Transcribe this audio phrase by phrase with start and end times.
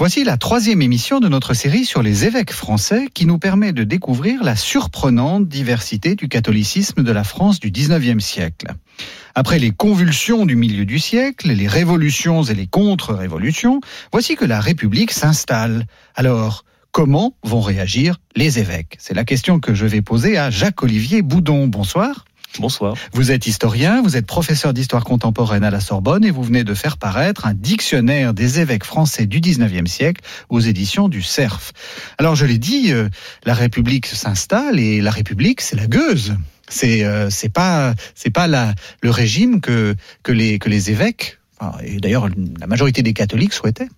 [0.00, 3.84] Voici la troisième émission de notre série sur les évêques français qui nous permet de
[3.84, 8.68] découvrir la surprenante diversité du catholicisme de la France du 19e siècle.
[9.34, 14.58] Après les convulsions du milieu du siècle, les révolutions et les contre-révolutions, voici que la
[14.58, 15.84] République s'installe.
[16.14, 18.96] Alors, comment vont réagir les évêques?
[19.00, 21.66] C'est la question que je vais poser à Jacques-Olivier Boudon.
[21.66, 22.24] Bonsoir.
[22.58, 22.94] Bonsoir.
[23.12, 26.74] Vous êtes historien, vous êtes professeur d'histoire contemporaine à la Sorbonne et vous venez de
[26.74, 31.72] faire paraître un dictionnaire des évêques français du 19e siècle aux éditions du CERF.
[32.18, 33.08] Alors je l'ai dit, euh,
[33.44, 36.34] la République s'installe et la République c'est la gueuse.
[36.68, 41.38] C'est euh, c'est pas c'est pas la, le régime que que les que les évêques
[41.82, 42.28] et d'ailleurs
[42.58, 43.88] la majorité des catholiques souhaitaient.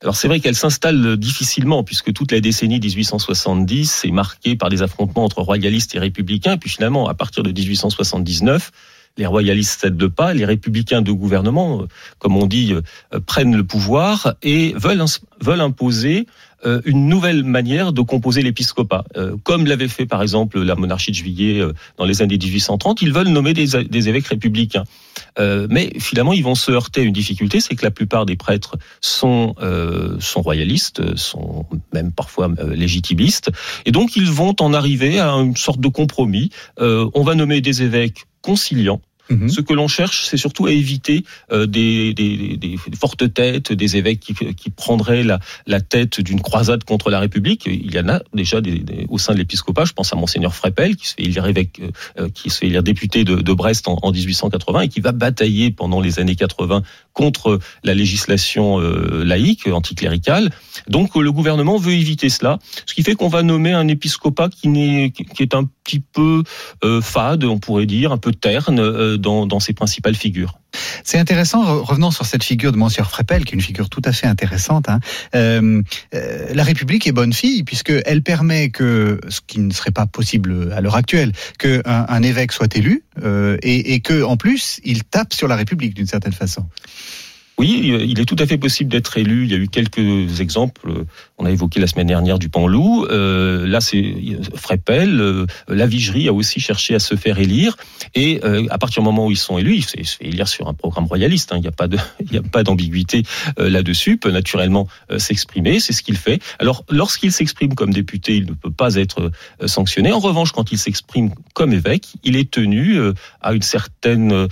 [0.00, 4.82] Alors c'est vrai qu'elle s'installe difficilement puisque toute la décennie 1870 est marquée par des
[4.82, 6.56] affrontements entre royalistes et républicains.
[6.56, 8.70] Puis finalement, à partir de 1879,
[9.16, 11.84] les royalistes cèdent de pas, les républicains de gouvernement,
[12.20, 15.04] comme on dit, euh, prennent le pouvoir et veulent,
[15.40, 16.26] veulent imposer
[16.64, 19.04] euh, une nouvelle manière de composer l'épiscopat.
[19.16, 21.62] Euh, comme l'avait fait par exemple la monarchie de juillet
[21.96, 24.84] dans les années 1830, ils veulent nommer des, des évêques républicains.
[25.38, 28.76] mais finalement, ils vont se heurter à une difficulté, c'est que la plupart des prêtres
[29.00, 29.54] sont,
[30.20, 33.50] sont royalistes, sont même parfois légitimistes,
[33.84, 36.50] et donc ils vont en arriver à une sorte de compromis.
[36.78, 39.00] on va nommer des évêques conciliants,
[39.30, 39.48] Mhm.
[39.48, 43.96] Ce que l'on cherche, c'est surtout à éviter euh, des, des, des, fortes têtes, des
[43.96, 47.66] évêques qui, qui prendraient la, la tête d'une croisade contre la République.
[47.66, 48.60] Il y en a déjà
[49.08, 49.84] au sein de l'épiscopat.
[49.84, 51.90] Je pense à monseigneur Frepel, qui se fait élire évêque, euh,
[52.20, 55.12] euh, qui se fait élire député de, de Brest en, en, 1880 et qui va
[55.12, 60.50] batailler pendant les années 80 contre la législation laïque, anticléricale.
[60.88, 65.12] Donc le gouvernement veut éviter cela, ce qui fait qu'on va nommer un épiscopat qui,
[65.12, 66.44] qui est un petit peu
[67.02, 70.58] fade, on pourrait dire, un peu terne dans, ses principales figures.
[71.04, 74.12] C'est intéressant, revenons sur cette figure de Monsieur Freppel, qui est une figure tout à
[74.12, 74.88] fait intéressante.
[74.88, 75.00] Hein.
[75.34, 75.82] Euh,
[76.14, 80.72] euh, la République est bonne fille, puisqu'elle permet que, ce qui ne serait pas possible
[80.72, 85.04] à l'heure actuelle, qu'un un évêque soit élu, euh, et, et que en plus, il
[85.04, 86.66] tape sur la République d'une certaine façon.
[87.58, 89.42] Oui, il est tout à fait possible d'être élu.
[89.44, 91.04] Il y a eu quelques exemples.
[91.38, 93.04] On a évoqué la semaine dernière du Panlou.
[93.10, 94.14] Euh, là, c'est
[94.54, 95.20] Frepel.
[95.20, 97.76] Euh, la Vigerie a aussi cherché à se faire élire.
[98.14, 100.68] Et euh, à partir du moment où ils sont élus, il se fait élire sur
[100.68, 101.52] un programme royaliste.
[101.52, 101.56] Hein.
[101.56, 103.24] Il n'y a pas de, il n'y a pas d'ambiguïté
[103.58, 104.18] euh, là-dessus.
[104.18, 105.80] Peut naturellement euh, s'exprimer.
[105.80, 106.40] C'est ce qu'il fait.
[106.60, 109.32] Alors, lorsqu'il s'exprime comme député, il ne peut pas être
[109.66, 110.12] sanctionné.
[110.12, 112.98] En revanche, quand il s'exprime comme évêque, il est tenu
[113.40, 114.48] à une certaine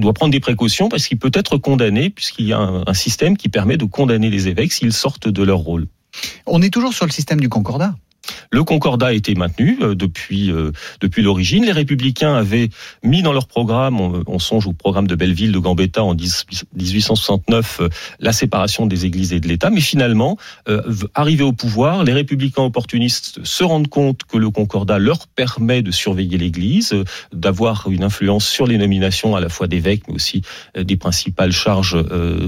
[0.00, 3.36] il doit prendre des précautions parce qu'il peut être condamné puisqu'il y a un, système
[3.36, 5.88] qui permet de condamner les évêques s'ils sortent de leur rôle.
[6.46, 7.94] On est toujours sur le système du concordat
[8.52, 11.64] le Concordat a été maintenu euh, depuis euh, depuis l'origine.
[11.64, 12.68] Les Républicains avaient
[13.04, 17.88] mis dans leur programme, on, songe au programme de Belleville de Gambetta en 1869, euh,
[18.18, 19.70] la séparation des Églises et de l'État.
[19.70, 20.36] Mais finalement,
[21.14, 25.90] arrivés au pouvoir, les Républicains opportunistes se rendent compte que le Concordat leur permet de
[25.90, 26.94] surveiller l'Église,
[27.32, 30.42] d'avoir une influence sur les nominations à la fois d'évêques, mais aussi
[30.78, 31.96] des principales charges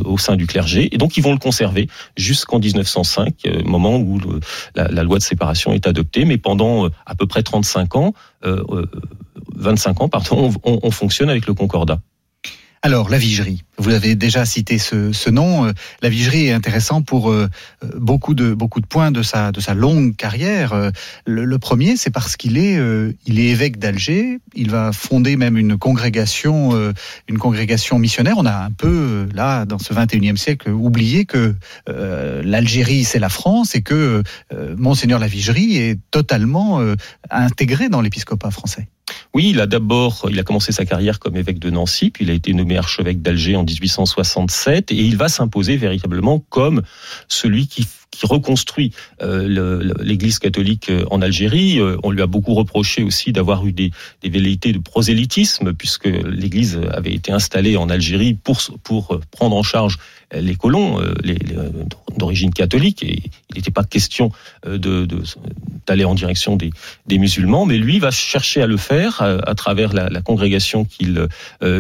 [0.05, 0.89] au sein du clergé.
[0.93, 3.35] Et donc, ils vont le conserver jusqu'en 1905,
[3.65, 4.21] moment où
[4.75, 5.92] la, la loi de séparation est adoptée,
[6.25, 8.85] mais pendant euh, à peu près 35 ans, 25 euh,
[9.57, 12.01] euh, ans, pardon, on, on fonctionne avec le Concordat.
[12.83, 13.63] Alors, la vigerie.
[13.83, 15.67] Vous avez déjà cité ce, nom.
[15.67, 17.49] Euh, la vigerie est intéressant pour euh,
[17.83, 20.93] euh, beaucoup de beaucoup de points de sa de sa longue carrière.
[21.27, 22.79] Le, premier, c'est parce qu'il est
[23.27, 24.39] il est évêque d'Alger.
[24.55, 26.93] Il va fonder même une congrégation
[27.29, 28.37] une congrégation missionnaire.
[28.39, 31.57] On a un peu là dans ce 21e siècle oublié que
[31.89, 34.23] l'Algérie c'est la France et que
[34.77, 36.81] monseigneur la vigerie est totalement
[37.31, 38.87] intégré dans l'épiscopat français.
[39.35, 42.31] Oui, il a d'abord, il a commencé sa carrière comme évêque de Nancy, puis il
[42.31, 46.83] a été nommé archevêque d'Alger en 1867 et il va s'imposer véritablement comme
[47.29, 47.87] celui qui
[48.23, 48.93] reconstruit
[49.23, 51.81] euh, l'Église catholique euh, en Algérie.
[51.81, 53.91] Euh, on lui a beaucoup reproché aussi d'avoir eu des,
[54.23, 59.63] des velléités de prosélytisme, puisque l'Église avait été installée en Algérie pour, pour prendre en
[59.63, 59.99] charge
[60.35, 61.39] les colons les,
[62.17, 64.31] d'origine catholique, et il n'était pas question
[64.67, 65.07] de,
[65.87, 66.71] d'aller en direction des,
[67.07, 71.27] des, musulmans, mais lui va chercher à le faire à, travers la, la congrégation qu'il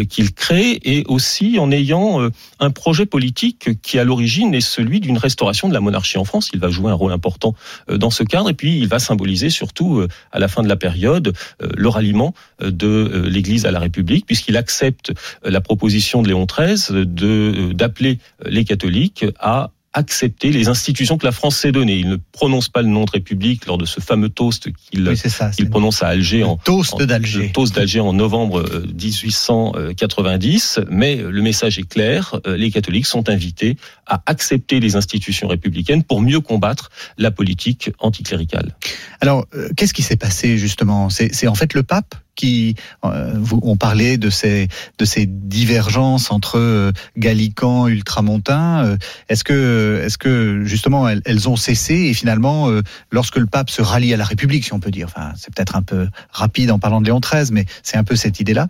[0.09, 2.29] qu'il crée, et aussi en ayant
[2.61, 6.51] un projet politique qui à l'origine est celui d'une restauration de la monarchie en France.
[6.53, 7.55] Il va jouer un rôle important
[7.91, 10.69] euh, dans ce cadre et puis il va symboliser surtout euh, à la fin de
[10.69, 15.13] la période euh, le ralliement de l'Église à la République puisqu'il accepte
[15.45, 21.33] la proposition de Léon XIII de d'appeler les catholiques à accepter les institutions que la
[21.33, 21.97] France s'est données.
[21.97, 26.03] Il ne prononce pas le nom de République lors de ce fameux toast qu'il prononce
[26.03, 27.53] à Alger en toast d'Alger.
[27.53, 30.79] toast d'Alger en novembre 1890.
[30.79, 35.49] Euh, Mais le message est clair euh, les catholiques sont invités à accepter les institutions
[35.49, 38.75] républicaines pour mieux combattre la politique anticléricale.
[39.21, 41.11] Alors, euh, qu'est-ce qui s'est passé justement?
[41.11, 44.69] C'est en fait le pape qui euh, on parlait de ces
[44.99, 48.97] de ces divergences entre euh, gallicans ultramontains euh,
[49.29, 52.71] est-ce que est-ce que justement elles, ont cessé et finalement
[53.11, 55.75] lorsque le pape se rallie à la République si on peut dire enfin c'est peut-être
[55.75, 58.69] un peu rapide en parlant de Léon XIII mais c'est un peu cette idée là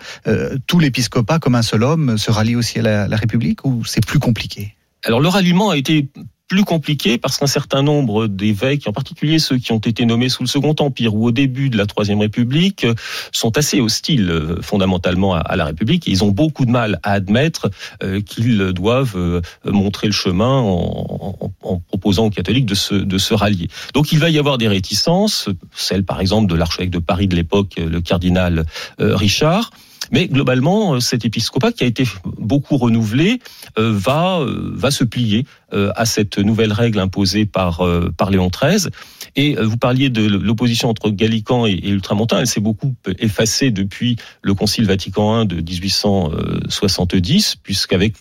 [0.67, 4.05] tout l'épiscopat comme un seul homme se rallie aussi à la, la République ou c'est
[4.05, 4.75] plus compliqué?
[5.05, 6.09] Alors le ralliement a été
[6.53, 10.43] plus compliqué parce qu'un certain nombre d'évêques, en particulier ceux qui ont été nommés sous
[10.43, 12.87] le Second Empire ou au début de la Troisième République,
[13.33, 16.07] sont assez hostiles euh, fondamentalement à la République.
[16.07, 17.71] ils ont beaucoup de mal à admettre
[18.03, 21.49] euh, qu'ils doivent euh, montrer le chemin en,
[21.89, 23.69] proposant aux catholiques de se, de se rallier.
[23.95, 27.35] Donc il va y avoir des réticences, celle par exemple de l'archevêque de Paris de
[27.35, 28.67] l'époque, le cardinal
[28.99, 29.71] Richard.
[30.11, 32.05] Mais globalement, cet épiscopat qui a été
[32.39, 33.41] beaucoup renouvelé
[33.77, 38.91] va va se plier euh, à cette nouvelle règle imposée par, euh, par Léon XIII.
[39.37, 42.41] Et euh, vous parliez de l'opposition entre Gallican et, Ultramontain.
[42.41, 48.17] Elle s'est beaucoup effacée depuis le Concile Vatican I de 1870, puisqu'avec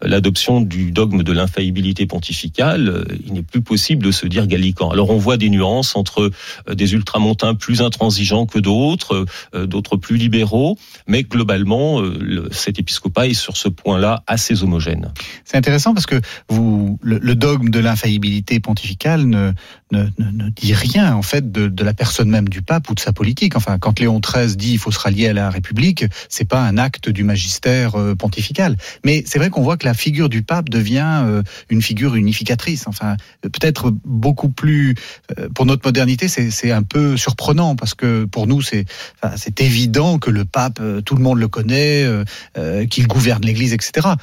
[0.00, 4.88] l'adoption du dogme de l'infaillibilité pontificale, il n'est plus possible de se dire Gallican.
[4.90, 6.30] Alors on voit des nuances entre
[6.72, 12.02] des Ultramontains plus intransigeants que d'autres, d'autres plus libéraux, mais globalement,
[12.50, 15.12] cet épiscopat est sur ce point-là assez homogène.
[15.44, 19.52] C'est intéressant parce que le, dogme de l'infaillibilité pontificale ne,
[19.92, 23.00] ne, ne, dit rien en fait de, de, la personne même du pape ou de
[23.00, 23.56] sa politique.
[23.56, 26.78] Enfin, quand Léon XIII dit il faut se rallier à la République, c'est pas un
[26.78, 28.76] acte du magistère euh, pontifical.
[29.04, 32.86] Mais c'est vrai qu'on voit que la figure du pape devient euh, une figure unificatrice.
[32.86, 34.94] Enfin, peut-être beaucoup plus
[35.38, 38.84] euh, pour notre modernité, c'est un peu surprenant parce que pour nous c'est
[39.36, 42.06] c'est évident que le pape, tout le monde le connaît,
[42.90, 44.14] qu'il gouverne l'Église, etc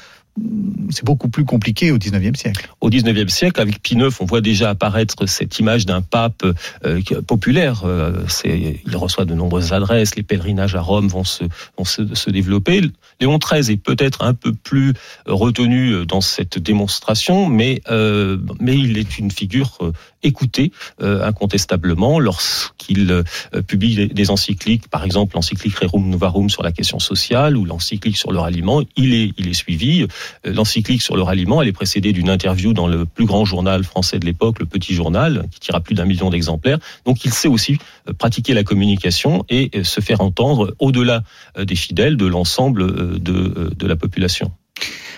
[0.90, 2.70] c'est beaucoup plus compliqué au 19e siècle.
[2.80, 6.44] Au 19e siècle, avec Pie IX, on voit déjà apparaître cette image d'un pape
[6.86, 7.84] euh, populaire.
[7.86, 12.82] Euh, il reçoit de nombreuses adresses, les pèlerinages à Rome vont se, développer.
[13.20, 14.94] Léon XIII est peut-être un peu plus
[15.26, 17.56] retenu dans cette démonstration,
[17.90, 19.78] euh, mais il est une figure
[20.24, 20.72] euh, écoutée
[21.02, 23.24] euh, incontestablement lorsqu'il
[23.68, 28.32] publie des encycliques, par exemple l'encyclique Rerum Novarum sur la question sociale ou l'encyclique sur
[28.32, 30.06] le ralliement, il est, il est suivi.
[30.46, 34.20] L'encyclique sur le ralliement, elle est précédée d'une interview dans le plus grand journal français
[34.20, 36.80] de l'époque, le Petit Journal, qui tira plus d'un million d'exemplaires.
[37.06, 37.78] Donc il sait aussi
[38.18, 41.24] pratiquer la communication et se faire entendre au-delà
[41.58, 44.52] des fidèles de l'ensemble de la population.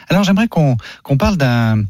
[0.10, 0.78] Alors j'aimerais qu'on
[1.18, 1.84] parle d'un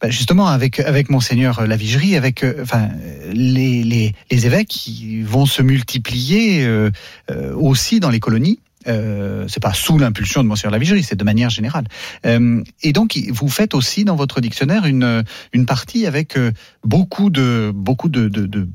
[0.00, 2.88] bah, justement avec avec monseigneur Lavigerie, avec euh, enfin
[3.32, 6.90] les, les, les évêques qui vont se multiplier euh,
[7.30, 8.60] euh, aussi dans les colonies.
[8.86, 11.86] Euh, c'est pas sous l'impulsion de Monseigneur Lavigerie, c'est de manière générale.
[12.24, 16.38] Euh, et donc, vous faites aussi dans votre dictionnaire une, une partie avec
[16.84, 18.68] beaucoup de beaucoup de, de, de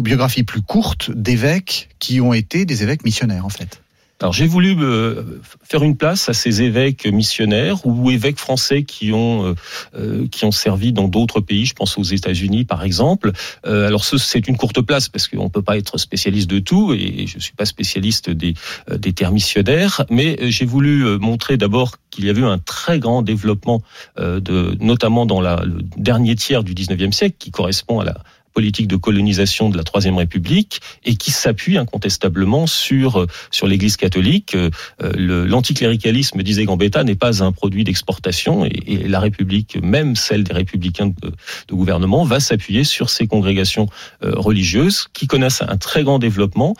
[0.00, 3.81] biographies plus courtes d'évêques qui ont été des évêques missionnaires, en fait.
[4.22, 9.12] Alors j'ai voulu euh, faire une place à ces évêques missionnaires ou évêques français qui
[9.12, 9.54] ont euh,
[9.96, 11.66] euh, qui ont servi dans d'autres pays.
[11.66, 13.32] Je pense aux États-Unis par exemple.
[13.64, 17.38] alors c'est une courte place parce qu'on peut pas être spécialiste de tout et je
[17.40, 18.54] suis pas spécialiste des
[18.90, 23.22] des terres missionnaires, mais j'ai voulu montrer d'abord qu'il y avait eu un très grand
[23.22, 23.82] développement
[24.18, 28.14] de notamment dans la, le dernier tiers du 19e siècle qui correspond à la
[28.52, 34.56] politique de colonisation de la Troisième République et qui s'appuie incontestablement sur sur l'Église catholique.
[35.00, 40.52] L'anticléricalisme, disait Gambetta, n'est pas un produit d'exportation et, et, la République, même celle des
[40.52, 41.30] républicains de,
[41.68, 43.86] de gouvernement, va s'appuyer sur ces congrégations
[44.22, 46.74] religieuses qui connaissent un très grand développement,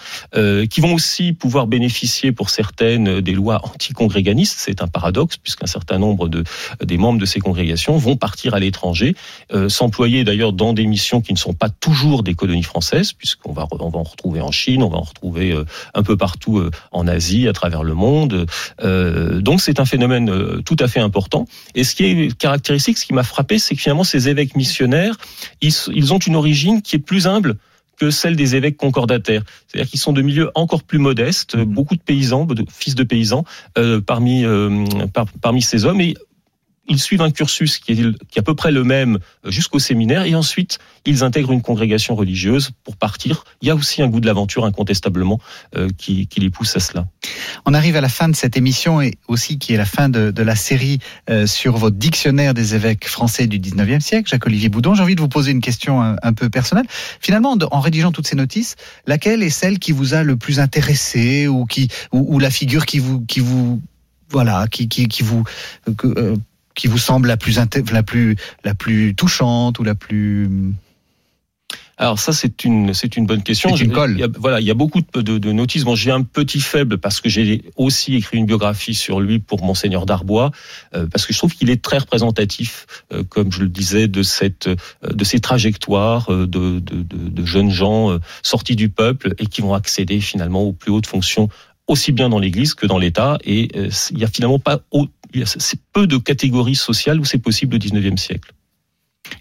[0.71, 4.59] qui vont aussi pouvoir bénéficier pour certaines des lois anticongréganistes.
[4.59, 6.45] C'est un paradoxe puisqu'un certain nombre de
[6.85, 9.15] des membres de ces congrégations vont partir à l'étranger,
[9.53, 13.53] euh, s'employer d'ailleurs dans des missions qui ne sont pas toujours des colonies françaises, puisqu'on
[13.53, 15.65] va, on va en retrouver en Chine, on va en retrouver euh,
[15.95, 18.47] un peu partout euh, en Asie, à travers le monde.
[18.83, 21.47] Euh, donc c'est un phénomène tout à fait important.
[21.75, 25.17] Et ce qui est caractéristique, ce qui m'a frappé, c'est que finalement ces évêques missionnaires,
[25.61, 27.57] ils, ils ont une origine qui est plus humble
[28.03, 29.45] que celle des évêques concordataires.
[29.69, 31.63] C'est-à-dire qu'ils sont de milieux encore plus modestes, mmh.
[31.63, 33.45] beaucoup de paysans, de fils de paysans,
[33.79, 36.01] euh, parmi, euh, par, parmi ces hommes.
[36.01, 36.15] Et
[36.93, 40.79] ils suivent un cursus qui est, à peu près le même jusqu'au séminaire et ensuite
[41.07, 43.45] ils intègrent une congrégation religieuse pour partir.
[43.63, 45.41] Il y a aussi un goût de l'aventure incontestablement
[45.77, 47.07] euh, qui, les pousse à cela.
[47.65, 50.43] On arrive à la fin de cette émission et aussi qui est la fin de,
[50.43, 50.99] la série
[51.31, 54.95] euh, sur votre dictionnaire des évêques français du 19e siècle, Jacques-Olivier Boudon.
[54.95, 56.87] J'ai envie de vous poser une question un, peu personnelle.
[57.21, 61.49] Finalement, en rédigeant toutes ces notices, laquelle est celle qui vous a le plus intéressé
[61.49, 63.81] ou, qui, ou, la figure qui vous, qui vous
[64.33, 65.45] voilà, qui, qui, vous
[65.97, 66.37] que, euh,
[66.75, 67.59] qui vous semble la plus
[67.93, 70.49] la plus la plus touchante ou la plus
[71.99, 73.77] alors ça c'est une c'est une bonne question.
[73.77, 74.13] Une colle.
[74.13, 75.85] Il y a, voilà, il y a beaucoup de, de, de notices.
[75.85, 79.63] Bon, j'ai un petit faible parce que j'ai aussi écrit une biographie sur lui pour
[79.63, 80.51] monseigneur Darbois
[80.95, 84.23] euh, parce que je trouve qu'il est très représentatif, euh, comme je le disais, de
[84.25, 84.77] cette euh,
[85.07, 90.21] de ces trajectoires de, de, de jeunes gens sortis du peuple et qui vont accéder
[90.21, 91.49] finalement aux plus hautes fonctions
[91.87, 93.39] aussi bien dans l'Église que dans l'État.
[93.45, 93.69] Et
[94.11, 94.81] il y a finalement pas
[95.45, 98.53] c'est peu de catégories sociales où c'est possible au 19e siècle.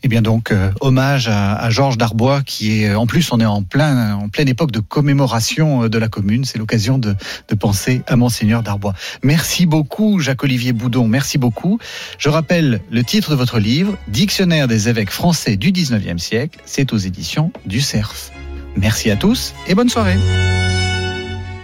[0.03, 3.63] Eh bien donc, euh, hommage à, Georges Darbois, qui est, en plus, on est en
[3.63, 6.45] plein, en pleine époque de commémoration de la commune.
[6.45, 7.15] C'est l'occasion de,
[7.49, 8.93] de, penser à Monseigneur Darbois.
[9.23, 11.07] Merci beaucoup, Jacques-Olivier Boudon.
[11.07, 11.79] Merci beaucoup.
[12.17, 16.59] Je rappelle le titre de votre livre, Dictionnaire des évêques français du 19e siècle.
[16.65, 18.31] C'est aux éditions du CERF.
[18.75, 20.17] Merci à tous et bonne soirée.